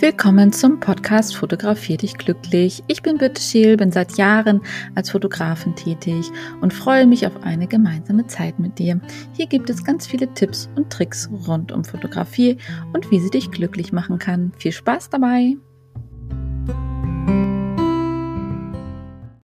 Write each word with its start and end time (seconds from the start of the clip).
Willkommen 0.00 0.50
zum 0.50 0.80
Podcast 0.80 1.36
Fotografier 1.36 1.98
dich 1.98 2.16
glücklich. 2.16 2.82
Ich 2.86 3.02
bin 3.02 3.18
Birte 3.18 3.42
Scheel, 3.42 3.76
bin 3.76 3.92
seit 3.92 4.16
Jahren 4.16 4.62
als 4.94 5.10
Fotografin 5.10 5.76
tätig 5.76 6.30
und 6.62 6.72
freue 6.72 7.06
mich 7.06 7.26
auf 7.26 7.42
eine 7.42 7.66
gemeinsame 7.66 8.26
Zeit 8.26 8.58
mit 8.58 8.78
dir. 8.78 8.98
Hier 9.34 9.46
gibt 9.46 9.68
es 9.68 9.84
ganz 9.84 10.06
viele 10.06 10.32
Tipps 10.32 10.70
und 10.74 10.90
Tricks 10.90 11.28
rund 11.46 11.70
um 11.70 11.84
Fotografie 11.84 12.56
und 12.94 13.10
wie 13.10 13.20
sie 13.20 13.28
dich 13.28 13.50
glücklich 13.50 13.92
machen 13.92 14.18
kann. 14.18 14.52
Viel 14.56 14.72
Spaß 14.72 15.10
dabei! 15.10 15.58